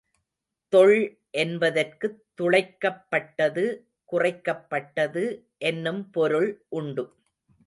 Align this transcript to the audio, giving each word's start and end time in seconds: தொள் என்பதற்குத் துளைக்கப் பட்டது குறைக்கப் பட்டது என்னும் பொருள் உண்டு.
தொள் 0.73 0.95
என்பதற்குத் 1.31 2.23
துளைக்கப் 2.35 3.03
பட்டது 3.09 3.65
குறைக்கப் 4.05 4.69
பட்டது 4.69 5.25
என்னும் 5.57 6.09
பொருள் 6.09 6.49
உண்டு. 6.69 7.05